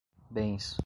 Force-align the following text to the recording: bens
bens 0.31 0.75